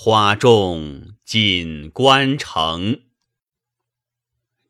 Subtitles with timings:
[0.00, 3.00] 花重锦官城。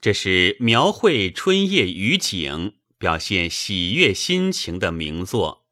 [0.00, 5.66] 这是描绘春夜雨景、表现喜悦心情的名作。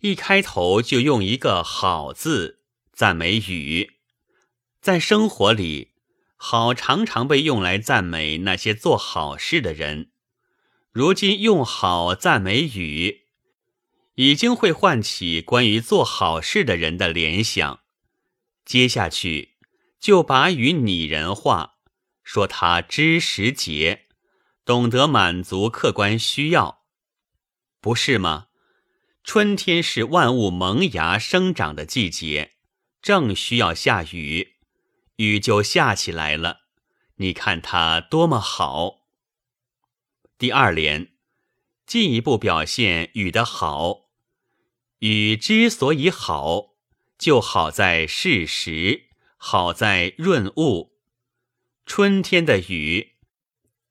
[0.00, 2.60] 一开头就用一个“好”字
[2.92, 3.92] 赞美雨，
[4.82, 5.92] 在生活里，
[6.36, 10.10] 好常常被用来赞美那些做好事的人。
[10.92, 13.22] 如今用好赞美雨。
[14.16, 17.79] 已经会唤起关于做好事的人的联想，
[18.64, 19.56] 接下去
[19.98, 21.78] 就把雨拟人化，
[22.22, 24.06] 说他知时节，
[24.64, 26.84] 懂得满足客观需要，
[27.80, 28.48] 不是吗？
[29.22, 32.52] 春天是万物萌芽生长的季节，
[33.02, 34.56] 正需要下雨，
[35.16, 36.60] 雨就下起来了。
[37.16, 39.06] 你看它多么好！
[40.38, 41.12] 第二联
[41.86, 44.08] 进一步表现雨的好。
[45.00, 46.69] 雨之所以好，
[47.20, 50.94] 就好在适时，好在润物。
[51.84, 53.16] 春天的雨，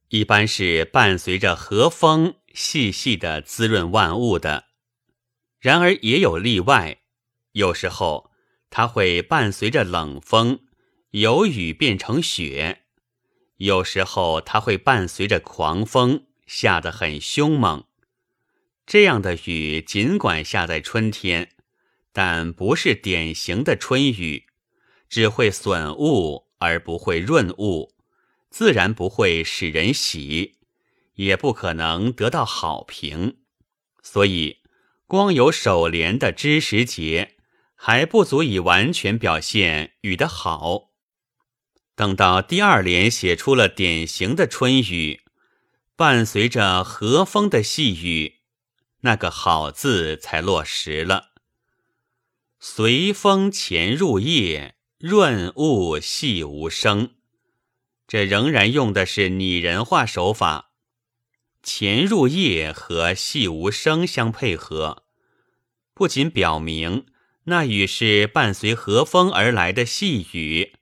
[0.08, 4.70] 一般是伴随着和风，细细的滋润万物的。
[5.60, 7.02] 然而也有例外，
[7.52, 8.32] 有时候
[8.72, 10.62] 它会伴随着冷风，
[11.12, 12.78] 由雨变成雪；
[13.58, 17.84] 有时候它会伴随着狂风，下得很凶猛。
[18.88, 21.52] 这样的雨尽管下在春天，
[22.22, 24.48] 但不是典型的春雨，
[25.08, 27.94] 只会损物而不会润物，
[28.50, 30.58] 自然不会使人喜，
[31.14, 33.38] 也不可能得到好评。
[34.04, 34.58] 所以，
[35.08, 37.38] 光有首联的知时节，
[37.74, 40.90] 还不足以完全表现雨的好。
[41.96, 45.22] 等到第二联写出了典型的春雨，
[45.96, 48.40] 伴随着和风的细雨。
[49.04, 51.29] 那个好字才落实了。
[52.62, 57.12] 随风潜入夜，润物细无声。
[58.06, 60.72] 这仍然用的是拟人化手法。
[61.64, 65.06] 潜入夜和细无声相配合，
[65.94, 67.06] 不仅表明
[67.46, 70.74] 那雨是伴随和风而来的细雨，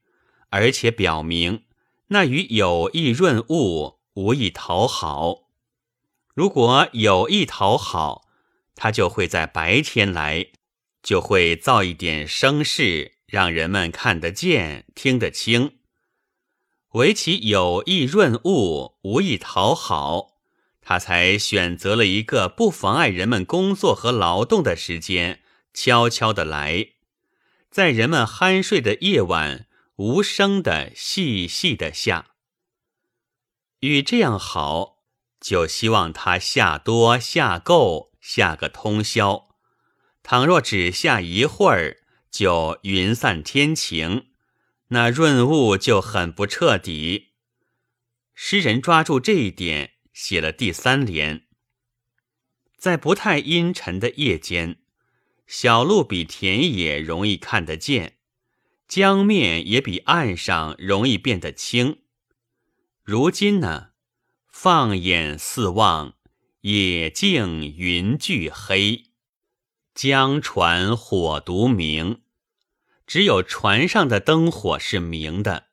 [0.50, 1.66] 而且表明
[2.08, 5.44] 那雨有意润物，无意讨好。
[6.34, 8.28] 如果有意讨好，
[8.74, 10.48] 他就会在白天来，
[11.08, 15.78] 就会造一点声势，让人们看得见、听得清。
[16.96, 20.42] 唯其有意润物，无意讨好，
[20.82, 25.42] 他才选择了一个不妨碍人们工作和劳动的时间，
[25.74, 26.88] 悄悄的来，
[27.72, 29.66] 在人们酣睡的夜晚，
[29.96, 32.32] 无声的、细细的下。
[33.80, 34.98] 雨这样好。
[35.40, 39.47] 就希望它下多下够下个通宵，
[40.30, 44.26] 倘若只下一会儿就云散天晴，
[44.90, 47.30] 那润物就很不彻底。
[48.36, 51.46] 诗人抓住这一点，写了第三联。
[52.76, 54.80] 在不太阴沉的夜间，
[55.48, 58.18] 小路比田野容易看得见，
[58.86, 62.00] 江面也比岸上容易变得清。
[63.02, 63.92] 如今呢？
[64.50, 66.16] 放眼四望，
[66.60, 69.06] 野径云俱黑，
[69.98, 72.22] 江船火独明。
[73.08, 75.70] 只有船上的灯火是明的，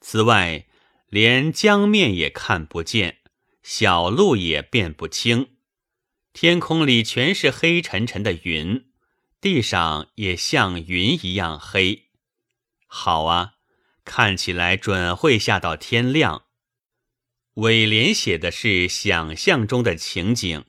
[0.00, 0.66] 此外，
[1.06, 3.18] 连江面也看不见，
[3.62, 5.50] 小路也辨不清。
[6.32, 8.86] 天空里全是黑沉沉的云，
[9.40, 12.08] 地上也像云一样黑。
[12.88, 13.52] 好啊，
[14.04, 16.46] 看起来准会下到天亮。
[17.54, 20.64] 尾联写的是想象中的情景，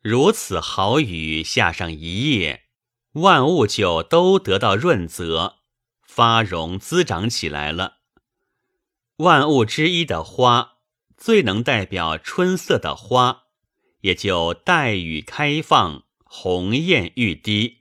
[0.00, 2.64] 如此好雨下上一夜，
[3.12, 5.56] 万物就都得到润泽，
[6.02, 7.98] 发荣滋长起来了。
[9.16, 10.76] 万物之一的花，
[11.16, 13.42] 最能代表春色的花，
[14.02, 17.78] 也就待雨开放，红艳欲滴。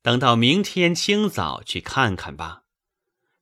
[0.00, 2.62] 等到明天清早去看看吧，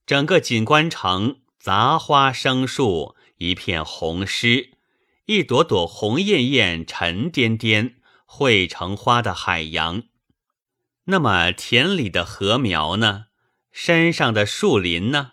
[0.04, 3.14] 整个锦官城杂花生树。
[3.38, 4.73] 一片红湿，
[5.26, 10.02] 一朵朵红艳艳、沉甸甸、汇成花的海洋。
[11.04, 13.26] 那么田里的禾苗呢？
[13.72, 15.32] 山上的树林呢？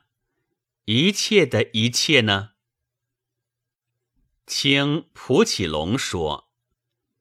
[0.85, 2.51] 一切的一切呢？
[4.47, 6.49] 清蒲启龙说：“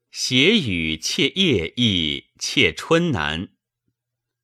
[0.09, 3.49] 写与妾夜易，妾春难。”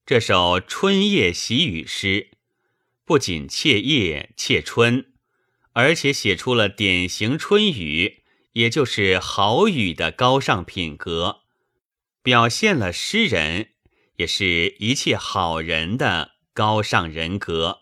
[0.06, 2.31] 这首春夜喜雨诗，
[3.06, 5.13] 不仅妾夜、妾春，
[5.73, 8.16] 而且写出了典型春雨，
[8.57, 11.42] 也就是好雨的高尚品格，
[12.24, 13.69] 表现了诗人，
[14.15, 17.81] 也是一切好人的高尚人格。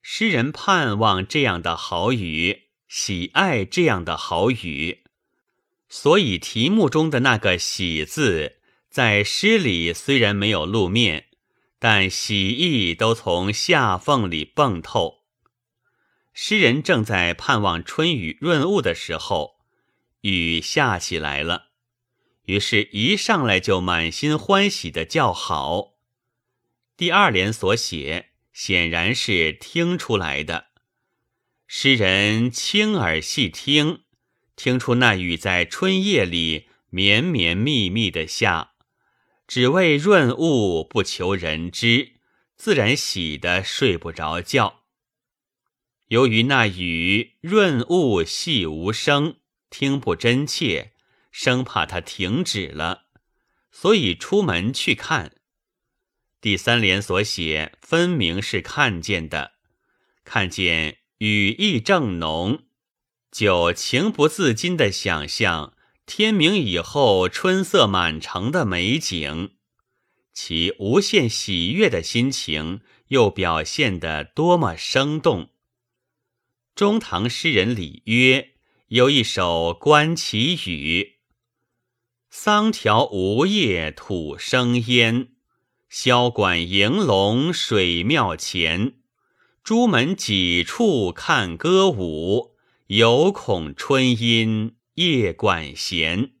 [0.00, 5.04] 诗人盼望这样的好雨，喜爱这样的好雨，
[5.90, 11.26] 所以题目中的那个“喜”字，在诗里虽然没有露面，
[11.78, 15.17] 但喜意都从下缝里迸透。
[16.40, 19.56] 诗人正在盼望春雨润物的时候，
[20.20, 21.70] 雨下起来了，
[22.44, 25.94] 于是一上来就满心欢喜的叫好。
[26.96, 28.26] 第二联所写。
[28.52, 30.66] 显然是听出来的。
[31.66, 34.02] 诗人轻耳细听，
[34.56, 38.72] 听出那雨在春夜里绵绵密密的下，
[39.46, 42.14] 只为润物，不求人知，
[42.56, 44.77] 自然喜得睡不着觉。
[46.08, 49.36] 由于那雨润物细无声，
[49.68, 50.92] 听不真切，
[51.30, 53.04] 生怕它停止了，
[53.70, 55.32] 所以出门去看。
[56.40, 59.52] 第三联所写，分明是看见的，
[60.24, 62.62] 看见雨意正浓，
[63.30, 65.74] 就情不自禁的想象
[66.06, 69.56] 天明以后春色满城的美景，
[70.32, 75.50] 其无限喜悦的心情又表现得多么生动。
[76.78, 78.50] 中唐诗人李约
[78.86, 81.02] 有一首《观其语》
[82.30, 85.30] ：“桑条无叶土生烟。”
[85.90, 89.00] 箫管迎龙水庙前，
[89.64, 92.54] 朱门几处看歌舞，
[92.86, 96.34] 犹恐春阴夜管弦。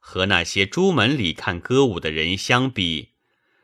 [0.00, 3.10] 和那些朱门里看歌舞的人相比，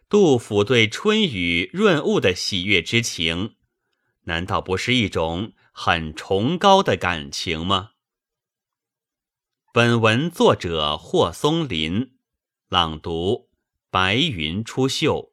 [0.09, 3.57] 杜甫对春雨润物的喜悦之情，
[4.25, 7.91] 难道不是一种很崇高的感情吗？
[9.73, 12.13] 本文作者霍松林，
[12.69, 13.51] 朗读。
[13.91, 15.32] 白云出岫。